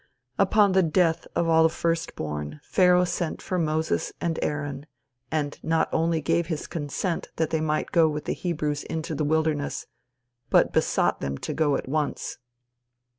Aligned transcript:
Upon 0.39 0.71
the 0.71 0.81
death 0.81 1.27
of 1.35 1.47
all 1.47 1.61
the 1.61 1.69
first 1.69 2.15
born 2.15 2.59
Pharaoh 2.63 3.05
sent 3.05 3.39
for 3.39 3.59
Moses 3.59 4.11
and 4.19 4.39
Aaron, 4.41 4.87
and 5.29 5.59
not 5.61 5.89
only 5.93 6.21
gave 6.21 6.47
his 6.47 6.65
consent 6.65 7.27
that 7.35 7.51
they 7.51 7.61
might 7.61 7.91
go 7.91 8.09
with 8.09 8.25
the 8.25 8.33
Hebrews 8.33 8.83
into 8.85 9.13
the 9.13 9.23
wilderness, 9.23 9.85
but 10.49 10.73
besought 10.73 11.21
them 11.21 11.37
to 11.37 11.53
go 11.53 11.75
at 11.75 11.87
once. 11.87 12.39